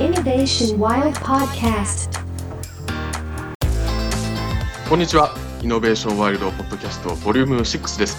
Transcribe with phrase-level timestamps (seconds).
[0.00, 2.08] Innovation Wild Podcast.
[4.88, 5.36] こんにちは。
[5.60, 8.16] イノベーションワイルドポッドキャストボリューム6です。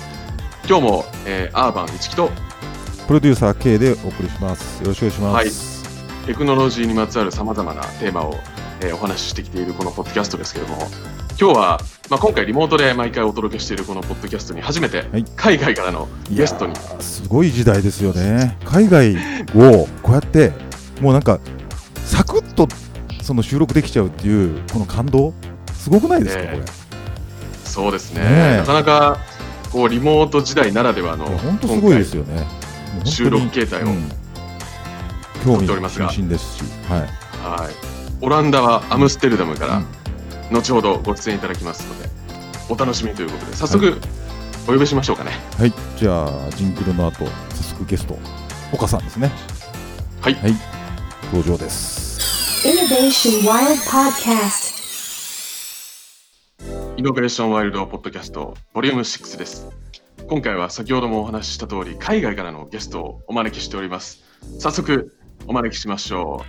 [0.70, 2.30] 今日も、えーアーバン一木と
[3.08, 4.84] プロデューサー K でお送りします。
[4.84, 6.28] よろしくお願いします。
[6.28, 8.36] テクノロジーにまつわるさまざまなテーマを、
[8.82, 10.88] えーお話ししてきているこのポッドキャストですけれども、
[11.40, 11.80] 今日は、
[12.12, 18.56] まあ、今回リモートで毎回お届けしているこのポッドキャストに初めてはい海外からのゲストにいやーすごい時代ですよね。
[18.66, 19.16] 海外
[19.56, 20.52] をこうやって
[21.02, 21.40] もうなんか
[23.22, 25.34] その収録できちゃうっていうこの感動
[25.74, 26.60] すごくないですか、ええ。
[26.60, 26.66] これ？
[27.66, 28.22] そうですね。
[28.22, 28.58] ねえ。
[28.58, 29.18] なかなか
[29.72, 32.46] こうリモート時代ならではの本当すごいですよね。
[33.06, 34.10] 収録形態をうん。
[35.46, 36.10] 興撮っており味ますが。
[36.10, 37.00] 津々ですし、はい。
[37.02, 37.74] はい、
[38.22, 39.86] オランダはアムステルダムからうん。
[40.54, 42.10] 後ほどご出演いただきますので
[42.70, 43.98] お楽しみということで早速
[44.68, 45.32] お呼びしましょうかね。
[45.58, 48.20] はい、じゃあジングルの後早速ゲスト
[48.74, 49.32] 岡さんですね。
[50.20, 50.36] はい。
[50.36, 50.54] はい、
[51.32, 52.11] 登場です。
[52.64, 54.80] Innovation Wild Podcast.
[56.98, 59.68] イノベーションワイルドポッドキャストボリューム6です
[60.28, 64.24] 今回は先ほどもお話しした通り海外からのゲストをお招きしております
[64.60, 65.14] 早速
[65.48, 66.44] お招きしましょ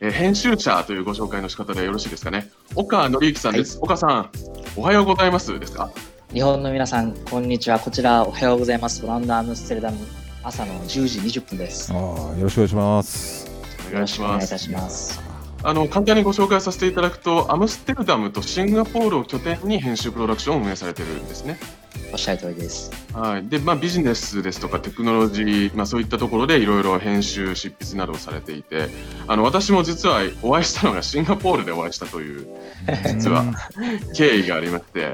[0.00, 2.48] う、えー編集者というご紹介の仕方でよろしいですかね？
[2.74, 4.30] 岡紀之さんです、岡さん
[4.76, 5.90] おはようございますですか？
[6.32, 7.78] 日本の皆さん、こんにちは。
[7.80, 9.02] こちら、おはようございます。
[9.04, 9.96] オランダ・アムステルダム、
[10.42, 11.90] 朝の10時20分です。
[11.90, 13.50] あよあ、よろしくお願いします。
[13.90, 15.27] お願いしますろしくお願いいたします。
[15.62, 21.58] あの簡単にご紹介させていただくとアムステルダムとシンガポールを拠点に編集プロダクションを運営されてるんですね
[22.12, 22.90] おっしゃる通りです。
[23.12, 28.88] はい、で、まあ、ビジネスですとかテクノロジー、まあ、そういったところでいろいろ編集、執筆などをされていて、
[29.26, 32.46] あの私も実はお会いしたのがシンガポールでお会いしたという
[33.04, 33.44] 実は
[34.16, 35.10] 経緯がありまして、は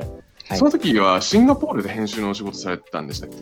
[0.56, 3.36] いその時はシンガポールで編集のお仕事されてたんでしたっけ？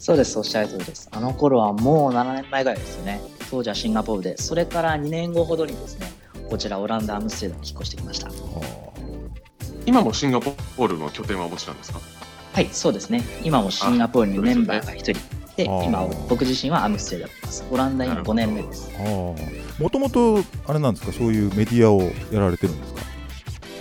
[0.00, 1.08] そうです、おっしゃる通りです。
[1.12, 3.20] あの頃はもう7年前ぐらいですよね。
[3.50, 6.10] 当時はシンガポールで、それから2年後ほどにですね、
[6.50, 8.28] こちらオランダ・アムステルダムに引っ越してきました。
[9.86, 12.00] 今もシンガポールの拠点はお持ちなんですか？
[12.52, 13.22] はい、そうですね。
[13.44, 15.12] 今もシンガポールにメンバーが1人。
[15.56, 17.64] で、あー今、僕自身はアムステルダムにいます。
[17.70, 18.90] オランダ今5年目です。
[19.78, 22.02] もともとあれなんですか、そういうメディアを
[22.32, 23.00] やられてるんですか？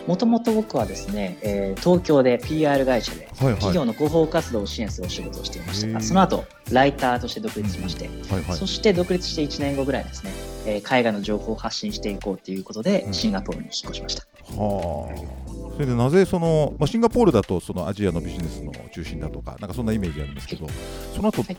[0.07, 3.53] もともと僕はですね、えー東京で PR 会社ではいはい。
[3.55, 8.65] 企業の広報活動を支援するお仕事をしていましたが、へーその後ライターとして独立しまして、はいはいそ。
[8.67, 10.31] して独立して1年後ぐらいですね、
[10.69, 14.23] えー海外の情報を発信していこうということで、うんシンガポールに引っ越しました。
[14.55, 15.73] はあ。
[15.73, 20.67] それでなぜその、まあ、シンガポールだとそのアジアのビジネスの中心だとか、なんかそんなイメージあるんですけど、
[21.15, 21.57] その後、はい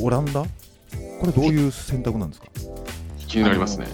[0.00, 0.42] オランダ？
[0.42, 0.48] こ
[1.26, 2.46] れどういう選択なんですか？
[3.26, 3.86] 気になりますね。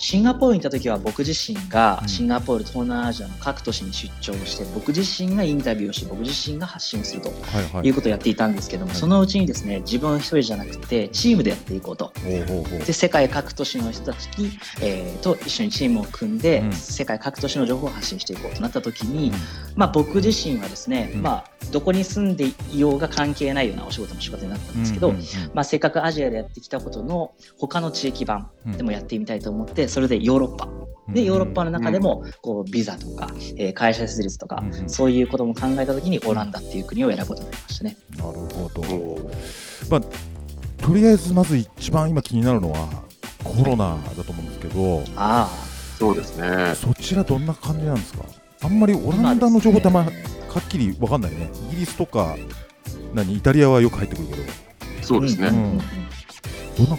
[0.00, 2.08] シンガポールに行った時は僕自身がうん。
[2.08, 7.90] シンガポール、東南アジアの各都市に出張をして僕自身がインタビューをし僕自身が発信するとはい。
[7.90, 8.98] うことをやっていたんですけども、はい。
[8.98, 12.12] そのうちにですね自分一人じゃなくてチームでやっていこうと。
[12.24, 14.50] で世界各都市の人たちに、
[14.80, 16.72] えーと一緒にチームを組んで、うん。
[16.72, 19.34] 世界各都市の情報を発信していこうとなった時に、うん
[19.76, 21.22] まあ、僕自身はですね、うん。
[21.22, 30.68] まあ、どこに住んでいようが関係ないようなお仕事の仕方になったんですけど、うんうんうんまあ、せっかくアジアでやってきたことの他の地域版でもやってみたいと思ってそれでヨーロッパ。
[31.12, 37.96] でヨーロッパの中でもこうビザとか、えー会社設立とか、そういうことも考えた時にオランダっていう国を選ぶことになりましたね。
[38.16, 39.30] なるほど。
[39.90, 40.00] まあ、
[40.84, 42.88] とりあえずまず一番今気になるのは
[43.42, 45.50] コロナだと思うんですけど、あ。
[45.98, 46.74] そうですね。
[46.76, 48.24] そちらどんな感じなんですか？
[48.62, 50.10] あんまりオランダの情報ってあんまは
[50.58, 51.50] っきり分かんないね。
[51.68, 52.36] イギリスとか
[53.14, 54.42] 何イタリアはよく入ってくるけど。
[55.02, 55.48] そうですね。
[55.48, 55.99] うん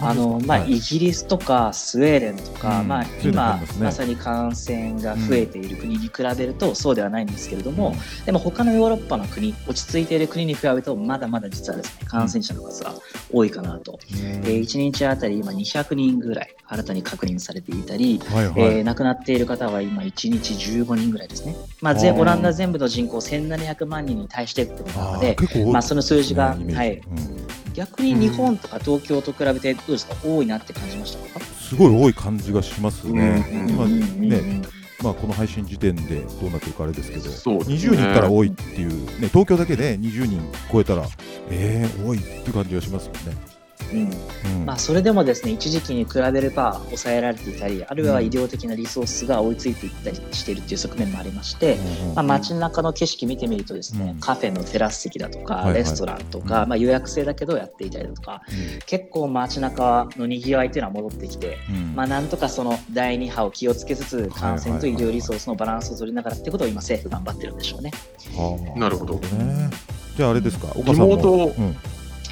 [0.02, 0.72] あのまあ、はい。
[0.78, 2.88] イギリスとかスウェーデンとか、うん。
[2.88, 12.94] まあ、今りまさに感染が増えている国に比べるとそうではないんですけれども、でも他のヨーロッパの国落ち着いている国に比べるとまだまだ実はですね感染者の数は
[13.32, 14.20] 多いかなと、うん。
[14.20, 25.36] えー1日あたり今200人ぐらい新たに確認されていたり、はえー亡くなっている方は今1日15人ぐらいですね、まあ、オランダ全部の人口1700万人に対してってことなので、
[25.72, 30.16] まあ、その数字が、はい、うん逆に日本とか東京と比べてどうですか？
[30.24, 31.46] 多いなって感じましたか？
[31.46, 34.62] すごい多い感じがしますね、うん今ね、
[35.02, 37.64] まあ、この配信時点でどうなってるかあれですけどそうね。
[37.64, 38.90] 20人から多いっていう、
[39.22, 40.42] ね、東京だけで20人
[40.72, 41.06] 超えたら
[41.50, 43.61] えー、多いっていう感じがしますもんね。
[43.94, 44.10] うん。
[44.58, 44.66] うん。
[44.66, 51.78] まあ、それでもですね一時期に比べれば抑えられていたりあるいは医療的なリソースが追いついていったりしているっていう側面もありまして、
[52.16, 56.70] まあ、街中の景色見てみるとですね、うんカフェのテラス席だとか、レストランとか、うん。
[56.70, 58.42] まあ、予約制だけどやっていたりだとか
[58.86, 61.96] 結構街中のにぎわいっていうのは戻ってきて、うん。
[61.96, 67.92] まあ、なんとかその第2波を気をつけつつ感染と医療リソースのバランスを取りながらってことを今政府頑張ってるんでしょうね。
[68.36, 68.80] はあ。
[68.80, 69.16] なるほど。
[69.16, 69.70] ね。
[70.16, 71.08] じゃああれですか、岡リさんも。
[71.08, 71.76] モートうん、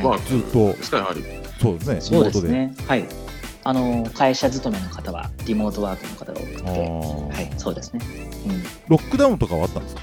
[0.04, 0.66] まあ、ずっと。
[0.66, 1.24] はり。
[1.62, 2.74] そうですね、そうですね。
[2.88, 3.06] はい。
[3.66, 7.34] あの会社勤めの方はリモートワークの方が多くあて、ー。
[7.34, 8.00] はい、そうですね。
[8.48, 8.64] うん。
[8.88, 10.02] ロックダウンとかはあったんですか？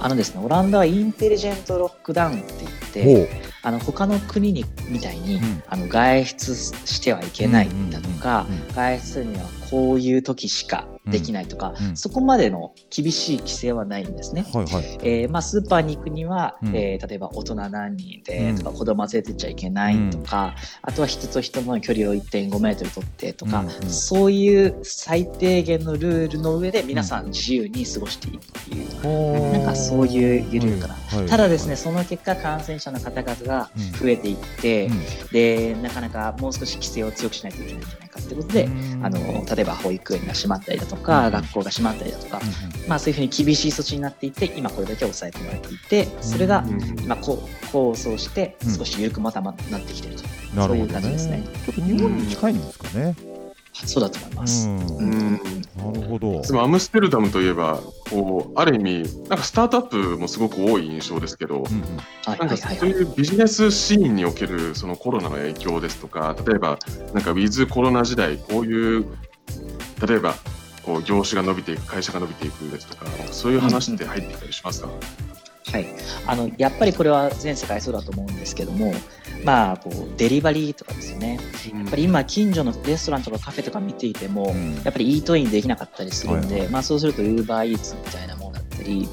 [0.00, 2.64] あのですね、オランダはインテリジェントロックダウンって
[2.94, 3.30] 言って、
[3.62, 5.62] あの他の国にみたいに、うん。
[5.66, 14.46] あの外出してはいけないだとか、うんうんうん外出するにはこういう時しかできないとか、うんそこまでの厳しい規制はないんですね。
[14.52, 14.98] はいはい。
[15.02, 16.76] えーまあ、スーパーに行くには、うん。
[16.76, 18.58] えー例えば大人何人でうん。
[18.58, 23.90] とか、子供は連れてっちゃいけないとか、あとは人と人の距離を1.5メートル取ってとか、うんうん。
[23.90, 30.94] そういう最低限のルールの上で皆さん自由に過ごしていいっていう、ほなんかそういう緩やかな。
[30.94, 31.28] はいはい。
[31.28, 33.70] ただですね、その結果感染者の方々が
[34.00, 35.02] 増えていって、うん。
[35.32, 39.00] でなかなかもう少し規制を強くしないといけないんじゃないかってことで、うん。
[39.04, 50.22] あの例えば保育園が閉まったりだとか、うん学校が閉まったりだとか、うんまあ、そういうふうに厳しい措置になっていて今これだけ抑えてもらっていてそれがうん今こう構想してうん少し緩くまたまなってきてると、
[50.62, 51.44] そういう感じですねね。
[51.66, 53.14] ちょっと日本に近いんですかね。
[53.72, 54.68] そうだと思います。
[54.68, 55.40] うんうん
[55.76, 56.42] なるほど。
[56.42, 62.56] でもアムステルダムといえば、こうある意味、なんかスタートアップもすごく多い印象ですけど、うんうんはいなんか。
[62.56, 66.78] そういうビジネスシーンにおけるそのコロナの影響ですとか、例えば、
[67.12, 69.06] なんかウィズコロナ時代、こういう、
[70.06, 70.36] 例えば、
[70.84, 74.88] こう業種が伸びていく、会社が伸びていくですとか、そういう話って入ってきたりしますか、
[75.72, 75.86] はい、
[76.26, 78.92] あのやっぱりこれは全世界そうだと思うんですけども、
[79.44, 81.38] まあ、こうデリバリーとかですよね、
[81.72, 84.74] やっぱり今、近所のレストランとかカフェとか見ていても、うん。
[84.76, 86.70] やっぱりイートインできなかったりするんで、はいはい。
[86.70, 89.08] まあ、そうするとウーバーイーツみたいなものだったり、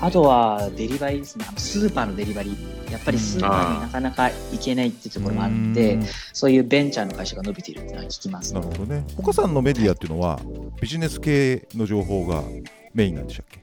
[0.00, 8.60] あとはデリバリーですね、スーパーのデリバリー、やっぱりスーパーになかなか行けないっていうところもあって、うんそういうベンチャーの会社が伸びているっていうのは聞きますな。
[8.60, 9.04] るほどね。
[9.16, 10.38] 岡さんのメディアっていうのは
[10.80, 12.42] ビジネス系の情報が
[12.94, 13.60] メインなんでしたっけ？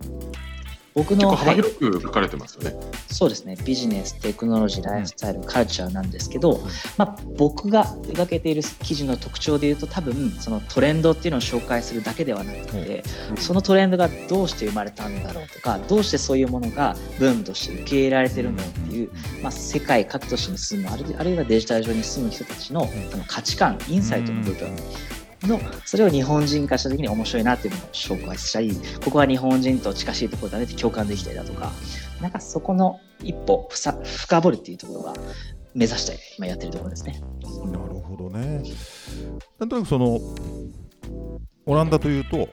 [0.95, 2.73] 僕の、幅はい、広く書かれてますよね。
[3.11, 6.61] そうですね、ビジネス、テクノロジー、ライフスタイル、カルチャーなんですけど、
[6.97, 13.37] まあ、僕が描けている記事の特徴でいうと、多分そのトレンドっていうのを紹介するだけではなくて、うん。
[13.37, 19.09] そのトレンドがどうして生まれたんだろうとか、どうしてそういうものがブームとして受け入れられてるのっていう、
[19.43, 24.73] まあ、世界各都市に住むあるいあるいはデジタル上に住む人たちのその価値観、インサイトの部分
[25.47, 31.71] のそれを日本人化した時に面白いなっていうのを紹介したり、ここは日本人と近しいところだねって共感できたりだとか、
[32.21, 35.13] なんかそこの一歩ふさ深掘るっていうところが
[35.73, 37.21] 目指して今やってるところですね。
[37.65, 38.63] なるほどね。
[39.59, 40.19] なんとなくその
[41.65, 42.49] オランダというと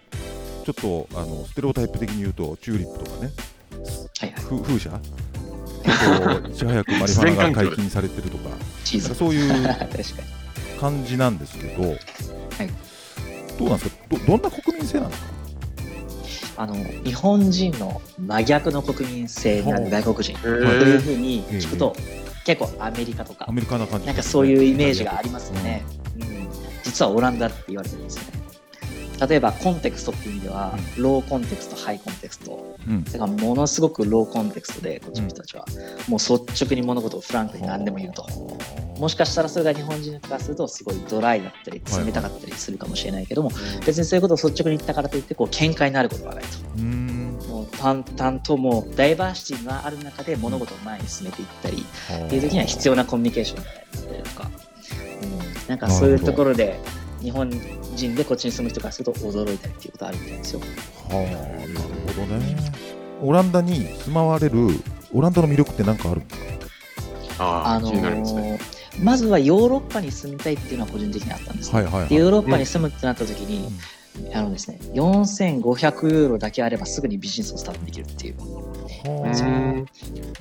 [0.64, 3.32] ちょっとあのステレオタイプ的に言うとチューリップとかね、
[4.20, 4.42] はいはい。
[4.42, 5.00] ふ風車？
[6.48, 8.50] いち早くマリファナが解禁されてるとか。
[8.84, 9.66] そういう。
[10.82, 11.96] 感じなんですけど、
[13.58, 13.96] どうなんですか？
[14.10, 15.32] どどんな国民性なんですか
[16.62, 19.90] あの日本人の真逆の国民性なほう。
[19.90, 20.32] 外国人。
[20.32, 21.96] へというーふうに聞くと、
[22.44, 24.06] 結構アメリカとかアメリカな感じ。
[24.06, 25.82] なんかそういうイメージがありますよね、
[26.16, 26.48] うん。
[26.84, 28.41] 実はオランダって言われてるんですよね
[29.28, 32.76] 例えばコンテクストっていう意味では、ローコンテクストハイコンテクスト。
[32.86, 33.04] うん。
[33.04, 35.64] だからものすごくローコンテクストでこっちの人たちは、
[36.08, 38.26] もう率直に物事をフランクに何でも言うと。
[38.98, 43.50] もしかしたらそれが日本人からするとすごいドライだったり冷たかったりするかもしれないけども、
[43.86, 46.48] 別にそういうことを率直に言ったからといってこう見解のあることはないと。
[47.78, 51.84] 淡々ともうダイバーシティがある中で物事を前に進めていったり
[52.26, 54.50] っていう時には必要なコミュニケーションだったりとか、
[55.22, 56.78] うん、なんかそういうところで
[57.22, 60.60] 日本人でこっちに住む人からすると驚いたりっていうことあるみたいですよ。
[60.60, 60.66] は
[61.10, 61.74] あなる
[62.14, 62.72] ほどね
[63.22, 64.68] オランダに住まわれる
[65.12, 67.44] オランダの魅力って何かあるんですか？
[67.44, 68.58] ああ、あの気になりますね。
[68.60, 73.68] ーまずはヨーロッパに住みたいっていうのは個人的にあったんですね、はいはいはいでヨーロッパに住むってなった時に、
[74.34, 78.34] あのですね、4500ユーロだけあればすぐにビジネスをスタートできるっていう。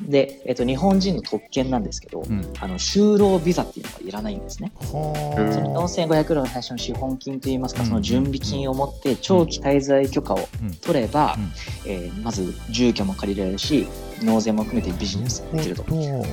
[0.01, 2.53] で、えっと、日本人の特権なんですけど、うん。
[2.59, 4.71] あの就労ビザっていうのがいらないんですね。
[4.79, 7.87] はその4500ユーロの最初の資本金といいますか、うん。
[7.87, 10.73] その準備金を持って長期滞在許可をうん。
[10.75, 11.91] 取れば、うん。
[11.91, 13.87] えーまず住居も借りられるし、
[14.21, 15.83] 納税も含めてビジネスができると。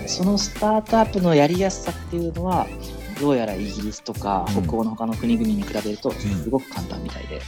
[0.06, 2.66] そのスタートアップのやりやすさっていうのは、
[3.20, 4.62] どうやらイギリスとかうん。
[4.64, 7.40] 北欧の他の国々に比べるとすごく簡単みたいで、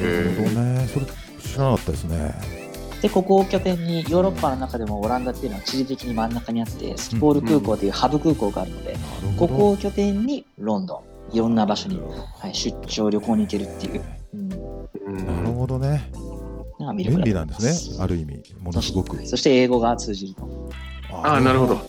[0.00, 0.88] なるほどね。
[0.88, 1.06] それ
[1.46, 2.65] 知らなかったですね
[3.02, 8.96] でここを拠点にヨーロッパの中でもオランダっていうのは地理的に真ん中にあってスポール空港というハブ空港があるので、
[9.36, 12.00] ここを拠点にロンドンいろんな場所に、
[12.40, 14.02] はい、出張旅行に行けるっていう、
[14.34, 16.10] うん、うんなるほどね。
[16.96, 18.42] 便利なんまですねある意味。
[18.60, 19.26] ものすごく。
[19.26, 20.70] そして英語が通じると。
[21.10, 21.80] あーなるほど。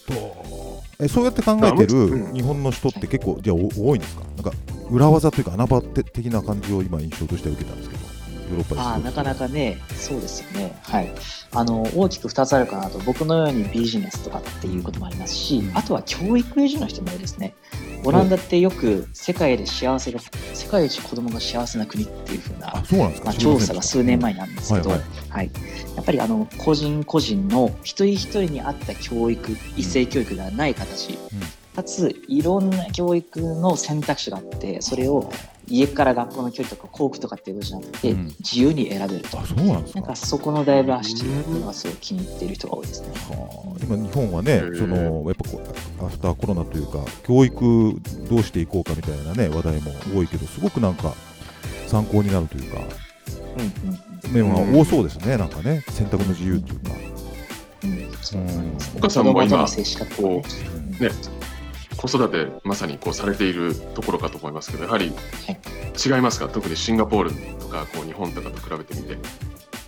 [1.00, 2.28] えそうやって考えてうん。
[2.30, 4.24] る日本の人って結構じゃあお多いんですか？
[4.36, 4.52] なんか
[4.90, 8.07] 裏技というか穴場て的な感じを今印象としては受けたんですけど
[8.50, 10.78] ヨーロッパでああ、なかなかかね、そうですよね。
[10.84, 11.12] はい。
[11.52, 15.78] あの、大きく2つあるかなと、僕のようにビジネスとかっていうこともありますし、うん。
[15.78, 17.56] あとは教育維持の人も多いですね。
[18.04, 20.20] オランダってよく世界で幸せが、
[20.54, 22.68] 世界一子供が幸せな国っていうふうな
[23.24, 25.00] まあ、調査が数年前なんですけど、は
[25.30, 25.48] はい。
[25.48, 25.52] い。
[25.96, 31.18] やっぱりあの個人個人の一人一人に合った教育、一斉教育ではない形、
[31.78, 35.30] かついろんな教育の選択肢があって、それを
[35.68, 38.26] 家から学校の距離とか校区とかっていうことじゃなくて、うん。
[38.40, 39.40] 自由に選べると。
[39.40, 39.46] あ、。
[39.46, 40.00] そうなんですか。
[40.00, 43.10] なんかそこのダイバーシティっていうのはすごい気に入っている人が多いですね。
[43.10, 44.96] はあ今、日本はねー、その
[45.28, 45.62] やっぱこ
[46.02, 51.14] うアフターコロナというか、教育どうしていこうかみたいなね、話題も多いけど、すごくなんか
[51.86, 52.80] 参考になるというか、
[53.58, 54.00] うんうん
[54.34, 56.92] 面は多そうですね、なんかね、選択の自由というか。
[57.84, 58.78] うんうん。
[58.98, 59.68] 岡さんも今ね
[61.98, 65.12] 子育てまさにこうされているところかと思いますけどやはり
[65.46, 65.60] はい
[65.98, 66.48] 違いますか？
[66.48, 69.18] 特にシンガポールとかこう日本とかと比べてみて。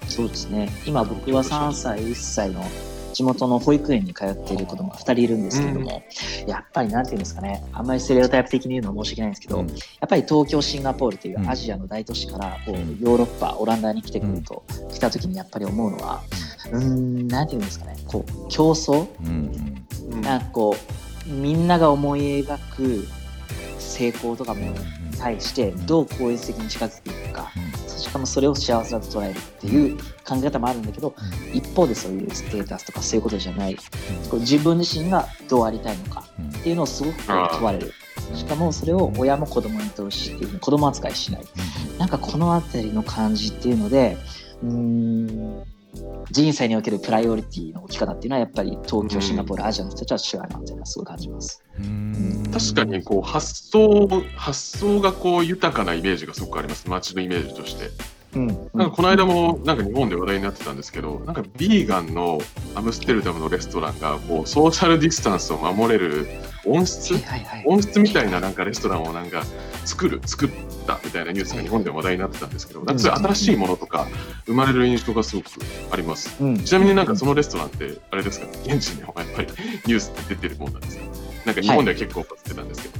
[0.08, 0.70] そうですね。
[0.88, 2.66] 今僕は3歳、1歳の
[3.14, 6.02] 地元の保育園に通っている子供が2人いるんですけれども、
[6.48, 9.68] やっぱりなんていうんですかね、あんまりステレオタイプ的に言うのは申し訳ないんですけど、うん。
[9.68, 12.98] やっぱり東京、シンガポールというアジアの大都市からこううん。
[13.00, 16.24] ヨーロッパ、オランダに来てくると、来た時にやっぱり思うのは、
[16.72, 20.22] うーん、なんていうんですかね、こう競争うんうん。
[20.22, 20.80] なんかこう、
[21.30, 23.08] みんなが思い描く
[23.78, 24.74] 成功とかも
[25.18, 27.52] 対してどう効率的に近づいていくか、
[27.88, 31.14] しかもそれを幸せだと捉えるっていう考え方もあるんだけど、
[31.54, 33.76] 一方でそういうステータスとかそういうことじゃない、
[34.30, 36.50] こう自分自身がどうありたいのかうん。
[36.50, 37.94] っていうのをすごく問われる。
[38.36, 41.42] しかもそれを親も子供に通しっていう子供扱いしない。
[41.98, 44.18] なんかこのあたりの感じっていうので、
[44.64, 45.64] うーん、
[46.32, 51.64] 人生におけるプライオリティの置き方っていうのはやっぱり東京、シンガポール、アジアの人たちは違うなっていうのはすごい感じます。
[51.80, 57.90] うん確かにこう発想発想がこう豊かなイメージがすごくあります街のイメージとして
[58.36, 58.48] うん。
[58.48, 62.40] なんかこの間もなんか日本で話題になってたんですけどなんかビーガンの
[62.76, 66.28] アムステルダムのレストランがこうソーシャルディスタンスを守れる
[66.66, 67.14] 温室？
[67.14, 67.64] はいはいはい。
[67.66, 69.44] 温室みたいななんかレストランをなんか
[69.90, 70.50] 作る作っ
[70.86, 72.96] たみたいなニュースが日本でも話題になってたんですけどなん。
[72.98, 74.08] かそういう新しいものとか
[74.46, 75.48] 生まれる印象がすごく
[75.92, 76.36] あります。
[76.42, 76.60] うん。
[76.60, 79.48] ちなみになんかそのレストランってあれですか現地にもやっぱり
[79.86, 81.04] ニュースって出てるもんなんですか？
[81.46, 82.96] なんか日本では結構バズってたんですけど、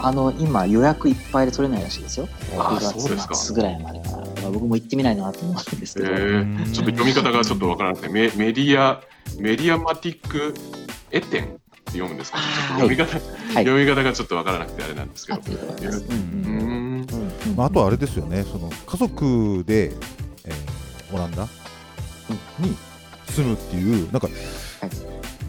[0.00, 2.28] あの、今予約いっぱいで取れないらしいですよ。
[2.58, 4.50] あー6そうですか月末ぐらいまでから。
[4.50, 6.14] 僕も行ってみないなと思うんですえけど。
[6.14, 9.00] ーちょっと読み方がちょっとわからなくてメメディア
[9.38, 10.54] メディアマティック
[11.10, 11.60] エテン
[11.98, 12.38] 読むんですか、
[12.78, 13.20] 読み方、はい。
[13.64, 15.40] 読み方がちょっとわからなくてあれなんですけど。
[17.56, 19.92] まあ、あとはあれですよね、その家族で、
[20.44, 20.76] えー
[21.12, 21.44] オランダ
[22.58, 22.76] に
[23.28, 24.20] 住むっていう、なん。
[24.20, 24.28] か、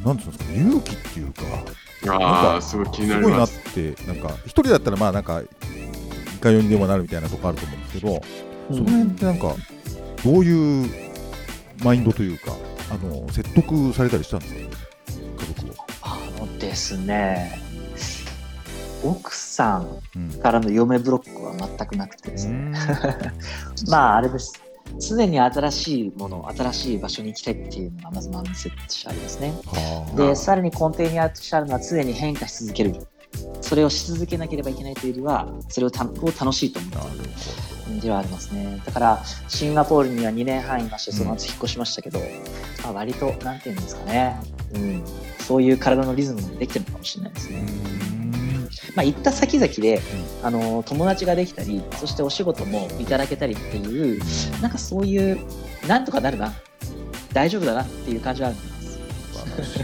[0.06, 0.18] なん。
[0.18, 0.32] ていうん。
[0.32, 1.42] ですか、勇気っていうか、
[2.06, 2.16] なん。
[2.16, 4.18] あかあすごい気になりすごいなって、なん。
[4.18, 5.24] か、一人だったら、まあ、なん。
[5.24, 5.46] か、い
[6.40, 7.82] かようにでもなるみたいなとこあると思うん。
[7.82, 8.22] ですけど、
[8.70, 9.40] その辺ってなん。
[9.40, 9.56] か、
[10.24, 10.90] どういう
[11.84, 12.52] マインドというか、
[12.92, 14.40] あの説得されたりしたん。
[14.42, 14.60] ですか、
[16.78, 17.60] ですね、
[19.04, 22.72] 奥さんうんからの嫁ブロックは全くなくてですね、
[23.90, 24.54] まああれです。
[25.00, 29.54] 常に新しいもの、新しい場所に行きたいっていうのがまずマインドセットとしてありますね。
[29.66, 30.16] はあ。
[30.16, 33.08] で、さらに根底にあるとしてあるのは常に変化し続ける。
[33.62, 37.10] それをし続けなければいけないというよりは、それをたを楽しいと思ってなる
[37.92, 38.82] いるではありますね。
[38.86, 42.20] だから、シンガポールには2年半いまして、その後引っ越しましたけど、
[42.84, 44.40] まあ、割と、なんていうんですかね、
[44.76, 45.04] うん、
[45.48, 47.64] そういう体のリズムもできてるのかもしれないですね。
[48.96, 50.02] まあ、行った先々で、
[50.44, 54.22] あの友達ができたり、そしてお仕事もいただけたりっていう、
[54.62, 55.40] なんかそういう、
[55.88, 56.54] なんとかなるな、
[57.32, 59.80] 大丈夫だなっていう感じはあると思います。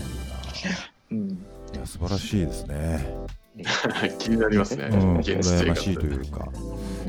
[1.12, 1.30] うん
[1.74, 3.08] いや素晴らしいですね。
[4.20, 6.50] 気になりますね、うん、羨ましいと活いうか。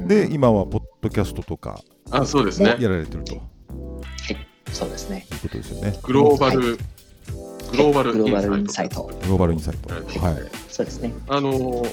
[0.07, 1.81] で、今はポッドキャストとか
[2.11, 3.41] あそうですもねやられてるという
[4.73, 5.27] そうですね。
[5.43, 5.99] ことですよね。
[6.03, 6.79] グローバル、
[7.73, 9.03] グローバルインサイトト。
[9.23, 9.95] グローバルインサイト。
[9.95, 10.35] はい。
[10.69, 11.13] そうですね。
[11.29, 11.85] あの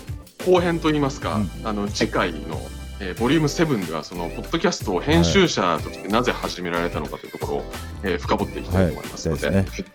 [0.45, 2.59] 後編といいますか、うんあの次回の、
[2.99, 7.63] えーボリューム7ではそのポッドキャストを編集者としてなぜ始められたのかというところを、
[8.03, 8.93] えー深掘っていきたはいい。
[8.93, 9.47] と思いますので。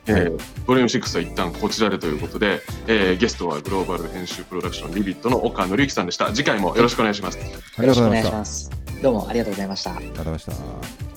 [0.06, 7.45] えーボリューム6は一旦こちらでということで、えーゲストはグローバル編集プロダクションリビットの岡紀之さんでした次回もよろしくお願いしますよ
[7.78, 8.71] ろしくお願いします。
[9.02, 9.95] どうもありがとうございました。
[9.95, 11.15] がとうございました。